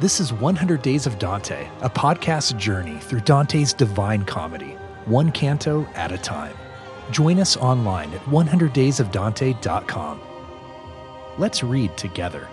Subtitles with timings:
[0.00, 4.76] This is 100 Days of Dante, a podcast journey through Dante's divine comedy,
[5.06, 6.54] one canto at a time.
[7.10, 10.20] Join us online at 100daysofdante.com.
[11.36, 12.46] Let's read together.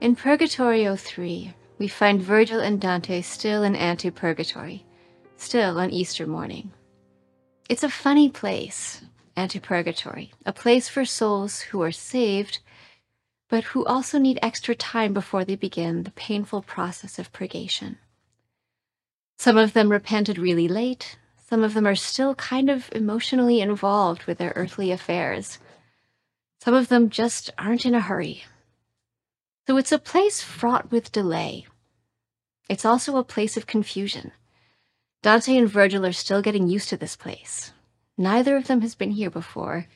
[0.00, 4.84] In Purgatorio 3, we find Virgil and Dante still in Antipurgatory,
[5.36, 6.70] still on Easter morning.
[7.68, 9.02] It's a funny place,
[9.36, 12.60] Antipurgatory, a place for souls who are saved,
[13.48, 17.98] but who also need extra time before they begin the painful process of purgation.
[19.38, 24.24] Some of them repented really late, some of them are still kind of emotionally involved
[24.24, 25.58] with their earthly affairs.
[26.60, 28.44] Some of them just aren't in a hurry.
[29.66, 31.66] So it's a place fraught with delay.
[32.68, 34.32] It's also a place of confusion.
[35.22, 37.72] Dante and Virgil are still getting used to this place.
[38.16, 39.86] Neither of them has been here before.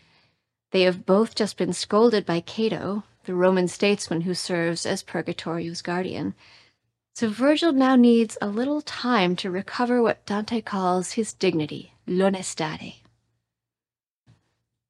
[0.70, 5.82] They have both just been scolded by Cato, the Roman statesman who serves as Purgatorio's
[5.82, 6.34] guardian.
[7.14, 12.94] So Virgil now needs a little time to recover what Dante calls his dignity, l'onestade.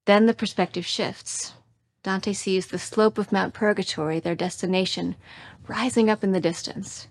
[0.05, 1.53] Then the perspective shifts.
[2.01, 5.15] Dante sees the slope of Mount Purgatory, their destination,
[5.67, 7.07] rising up in the distance.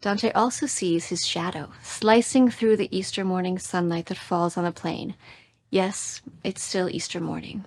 [0.00, 4.72] Dante also sees his shadow slicing through the Easter morning sunlight that falls on the
[4.72, 5.14] plain.
[5.70, 7.64] Yes, it's still Easter morning.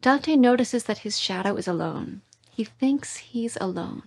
[0.00, 2.22] Dante notices that his shadow is alone.
[2.50, 4.02] He thinks he's alone.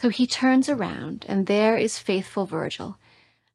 [0.00, 2.98] So he turns around, and there is faithful Virgil,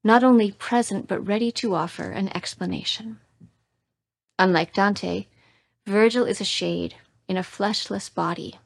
[0.04, 3.20] not only present but ready to offer an explanation.
[4.40, 5.28] Unlike Dante,
[5.86, 6.96] Virgil is a shade
[7.28, 8.60] in a fleshless body.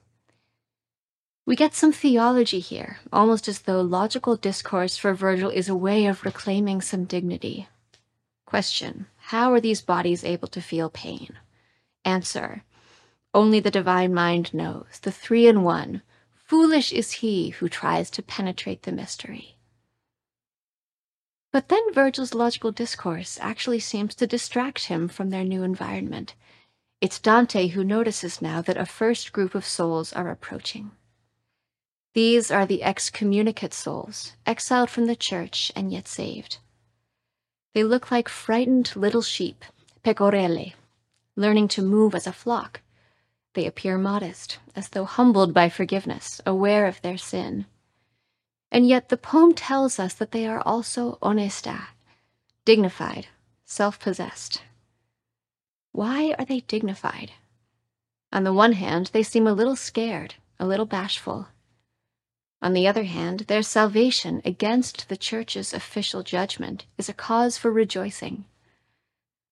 [1.47, 6.07] We get some theology here, almost as though logical discourse for Virgil is a way
[6.07, 7.67] of reclaiming some dignity.
[8.47, 11.37] Question How are these bodies able to feel pain?
[12.03, 12.63] Answer
[13.31, 16.01] Only the divine mind knows, the three in one.
[16.33, 19.55] Foolish is he who tries to penetrate the mystery.
[21.51, 26.33] But then Virgil's logical discourse actually seems to distract him from their new environment.
[27.01, 30.91] It's Dante who notices now that a first group of souls are approaching.
[32.15, 36.59] These are the excommunicate souls, exiled from the church and yet saved.
[37.73, 39.65] They look like frightened little sheep,
[40.01, 40.75] pecorelle,
[41.35, 42.79] learning to move as a flock.
[43.53, 47.65] They appear modest, as though humbled by forgiveness, aware of their sin.
[48.71, 51.87] And yet the poem tells us that they are also onesta,
[52.63, 53.27] dignified,
[53.65, 54.61] self possessed.
[55.91, 57.33] Why are they dignified?
[58.31, 61.49] On the one hand, they seem a little scared, a little bashful.
[62.61, 67.71] On the other hand, their salvation against the Church's official judgment is a cause for
[67.71, 68.45] rejoicing.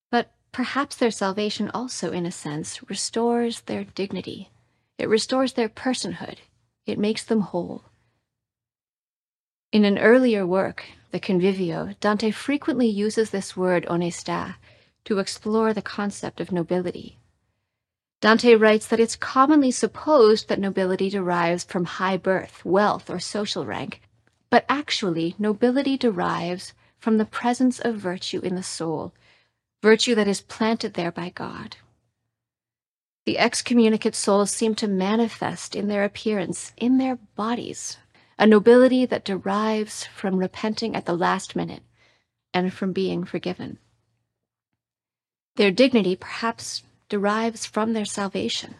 [0.09, 4.49] But perhaps their salvation also, in a sense, restores their dignity.
[4.97, 6.37] It restores their personhood.
[6.85, 7.83] It makes them whole.
[9.71, 14.55] In an earlier work, the Convivio, Dante frequently uses this word onesta
[15.05, 17.17] to explore the concept of nobility.
[18.23, 23.65] Dante writes that it's commonly supposed that nobility derives from high birth, wealth, or social
[23.65, 23.99] rank,
[24.49, 29.13] but actually, nobility derives from the presence of virtue in the soul,
[29.81, 31.75] virtue that is planted there by God.
[33.25, 37.97] The excommunicate souls seem to manifest in their appearance, in their bodies,
[38.39, 41.83] a nobility that derives from repenting at the last minute
[42.53, 43.79] and from being forgiven.
[45.57, 48.73] Their dignity perhaps derives from their salvation.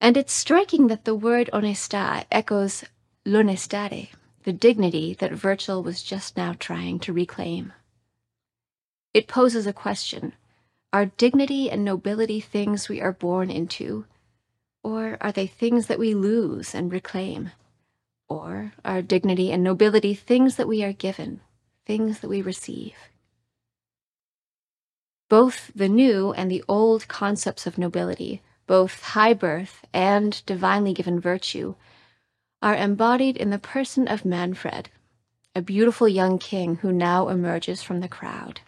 [0.00, 2.82] And it's striking that the word onesta echoes
[3.24, 4.08] l'onestade,
[4.42, 7.72] the dignity that Virgil was just now trying to reclaim.
[9.14, 10.32] It poses a question
[10.92, 14.04] Are dignity and nobility things we are born into,
[14.82, 17.52] or are they things that we lose and reclaim?
[18.28, 21.42] Or are dignity and nobility things that we are given,
[21.86, 22.96] things that we receive?
[25.28, 31.18] Both the new and the old concepts of nobility, both high birth and divinely given
[31.18, 31.74] virtue,
[32.62, 34.88] are embodied in the person of Manfred,
[35.54, 38.60] a beautiful young king who now emerges from the crowd.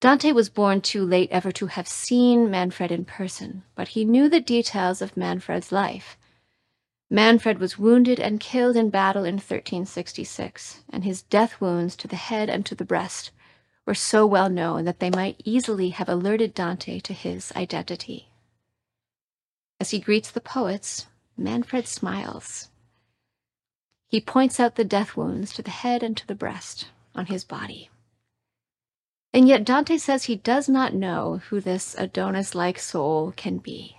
[0.00, 4.30] Dante was born too late ever to have seen Manfred in person, but he knew
[4.30, 6.16] the details of Manfred's life.
[7.10, 12.16] Manfred was wounded and killed in battle in 1366, and his death wounds to the
[12.16, 13.30] head and to the breast
[13.86, 18.28] were so well known that they might easily have alerted Dante to his identity.
[19.80, 21.06] As he greets the poets,
[21.36, 22.68] Manfred smiles.
[24.08, 27.44] He points out the death wounds to the head and to the breast on his
[27.44, 27.90] body.
[29.32, 33.96] And yet Dante says he does not know who this Adonis like soul can be.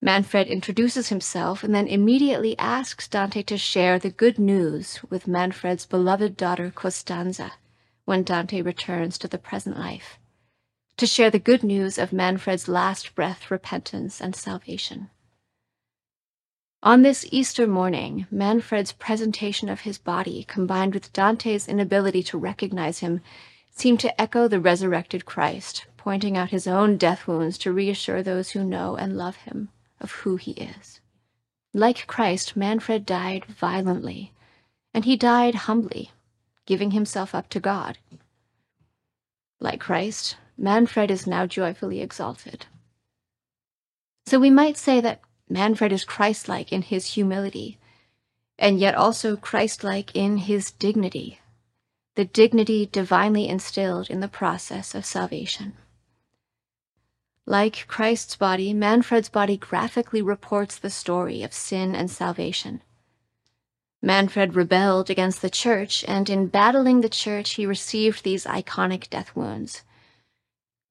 [0.00, 5.86] Manfred introduces himself and then immediately asks Dante to share the good news with Manfred's
[5.86, 7.52] beloved daughter Costanza
[8.06, 10.18] when Dante returns to the present life,
[10.96, 15.10] to share the good news of Manfred's last breath repentance and salvation.
[16.82, 23.00] On this Easter morning, Manfred's presentation of his body, combined with Dante's inability to recognize
[23.00, 23.20] him,
[23.70, 28.50] seemed to echo the resurrected Christ, pointing out his own death wounds to reassure those
[28.50, 29.68] who know and love him
[30.00, 31.00] of who he is.
[31.74, 34.32] Like Christ, Manfred died violently,
[34.94, 36.12] and he died humbly,
[36.66, 37.98] giving himself up to God.
[39.60, 42.66] Like Christ, Manfred is now joyfully exalted.
[44.26, 47.78] So we might say that Manfred is Christ like in his humility,
[48.58, 51.40] and yet also Christ like in his dignity,
[52.16, 55.74] the dignity divinely instilled in the process of salvation.
[57.44, 62.82] Like Christ's body, Manfred's body graphically reports the story of sin and salvation.
[64.06, 69.34] Manfred rebelled against the church, and in battling the church, he received these iconic death
[69.34, 69.82] wounds.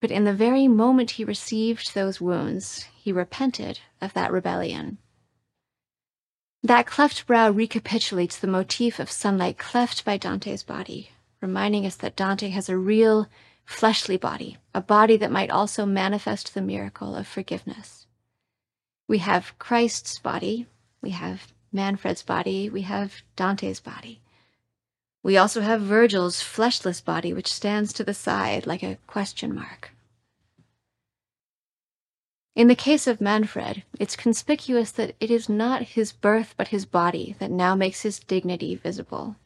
[0.02, 4.98] But in the very moment he received those wounds, he repented of that rebellion.
[6.62, 12.16] That cleft brow recapitulates the motif of sunlight cleft by Dante's body, reminding us that
[12.16, 13.28] Dante has a real
[13.64, 18.06] fleshly body, a body that might also manifest the miracle of forgiveness.
[19.08, 20.66] We have Christ's body,
[21.00, 24.20] we have Manfred's body, we have Dante's body.
[25.22, 29.92] We also have Virgil's fleshless body, which stands to the side like a question mark.
[32.56, 36.86] In the case of Manfred, it's conspicuous that it is not his birth but his
[36.86, 39.36] body that now makes his dignity visible.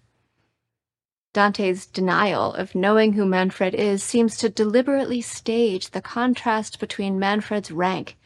[1.33, 7.73] Dante's denial of knowing who Manfred is seems to deliberately stage the contrast between Manfred's
[7.73, 8.17] rank,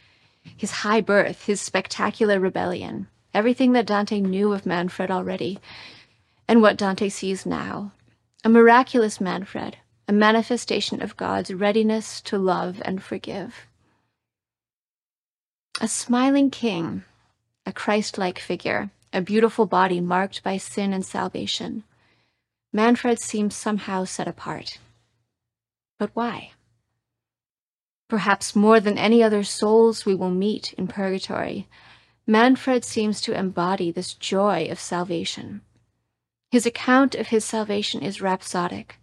[0.57, 5.59] his high birth, his spectacular rebellion, everything that Dante knew of Manfred already,
[6.49, 7.93] and what Dante sees now
[8.45, 13.67] a miraculous Manfred, a manifestation of God's readiness to love and forgive.
[15.81, 17.05] A smiling king,
[17.67, 21.85] a Christ like figure, a beautiful body marked by sin and salvation
[22.75, 24.79] Manfred seems somehow set apart.
[25.97, 26.51] But why?
[28.09, 31.69] Perhaps more than any other souls we will meet in purgatory,
[32.27, 35.61] Manfred seems to embody this joy of salvation.
[36.51, 38.99] His account of his salvation is rhapsodic,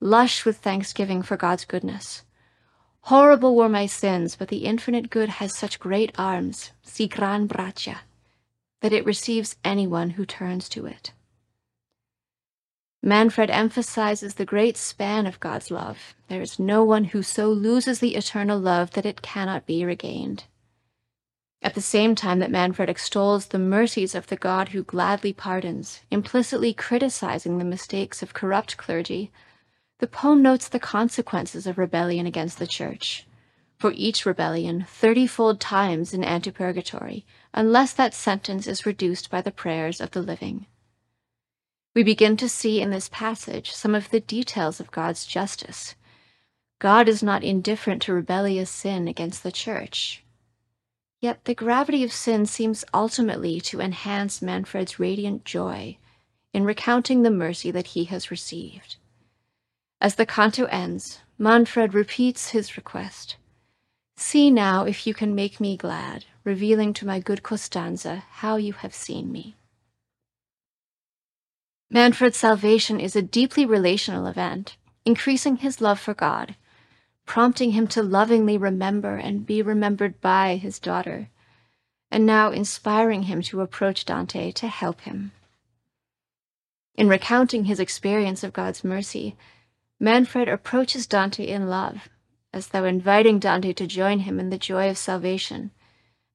[0.00, 2.24] lush with thanksgiving for God's goodness.
[3.02, 8.00] Horrible were my sins, but the infinite good has such great arms, si gran braccia,
[8.82, 11.12] that it receives anyone who turns to it.
[13.02, 16.14] Manfred emphasizes the great span of God's love.
[16.28, 20.44] There is no one who so loses the eternal love that it cannot be regained.
[21.60, 26.00] At the same time that Manfred extols the mercies of the God who gladly pardons,
[26.10, 29.32] implicitly criticizing the mistakes of corrupt clergy,
[29.98, 33.26] the poem notes the consequences of rebellion against the church.
[33.76, 40.00] For each rebellion, thirty-fold times in antipurgatory, unless that sentence is reduced by the prayers
[40.00, 40.66] of the living.
[41.94, 45.96] We begin to see in this passage some of the details of God's justice.
[46.78, 50.22] God is not indifferent to rebellious sin against the church.
[51.20, 55.98] Yet the gravity of sin seems ultimately to enhance Manfred's radiant joy
[56.52, 58.96] in recounting the mercy that he has received.
[60.00, 63.36] As the canto ends, Manfred repeats his request
[64.20, 68.72] See now if you can make me glad, revealing to my good Costanza how you
[68.72, 69.54] have seen me.
[71.88, 76.56] Manfred's salvation is a deeply relational event, increasing his love for God,
[77.28, 81.28] prompting him to lovingly remember and be remembered by his daughter,
[82.10, 85.30] and now inspiring him to approach Dante to help him.
[86.94, 89.36] In recounting his experience of God's mercy,
[90.00, 92.08] Manfred approaches Dante in love,
[92.54, 95.70] as though inviting Dante to join him in the joy of salvation,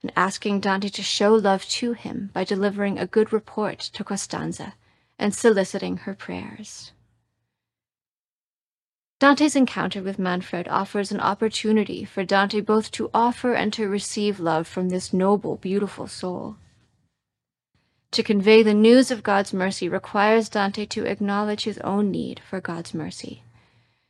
[0.03, 4.75] and asking Dante to show love to him by delivering a good report to Costanza
[5.17, 6.91] and soliciting her prayers.
[9.23, 14.37] Dante's encounter with Manfred offers an opportunity for Dante both to offer and to receive
[14.37, 16.57] love from this noble, beautiful soul.
[18.11, 22.59] To convey the news of God's mercy requires Dante to acknowledge his own need for
[22.59, 23.43] God's mercy.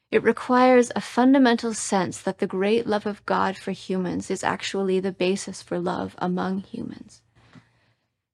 [0.10, 5.00] It requires a fundamental sense that the great love of God for humans is actually
[5.00, 7.22] the basis for love among humans.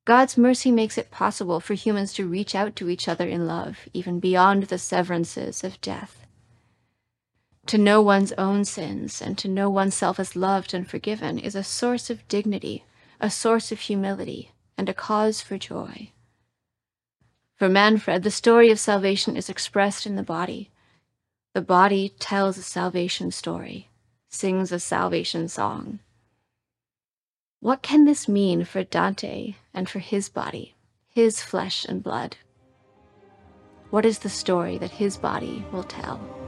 [0.06, 3.90] God's mercy makes it possible for humans to reach out to each other in love,
[3.92, 6.26] even beyond the severances of death.
[7.70, 11.64] To know one's own sins and to know oneself as loved and forgiven is a
[11.64, 12.84] source of dignity,
[13.20, 16.10] a source of humility, and a cause for joy.
[17.58, 20.72] For Manfred, the story of salvation is expressed in the body.
[21.54, 23.88] The body tells a salvation story,
[24.30, 26.00] sings a salvation song.
[27.60, 30.74] What can this mean for Dante and for his body,
[31.08, 32.36] his flesh and blood?
[33.92, 36.39] What is the story that his body will tell?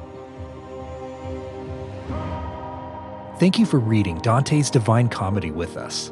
[3.42, 6.12] Thank you for reading Dante's Divine Comedy with us.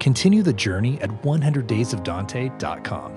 [0.00, 3.12] Continue the journey at 100daysofdante.com.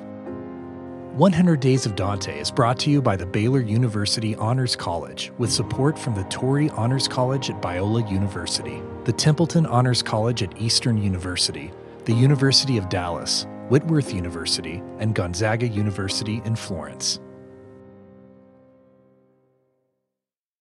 [1.18, 5.50] 100 Days of Dante is brought to you by the Baylor University Honors College with
[5.50, 11.02] support from the Torrey Honors College at Biola University, the Templeton Honors College at Eastern
[11.02, 11.72] University,
[12.04, 17.22] the University of Dallas, Whitworth University, and Gonzaga University in Florence.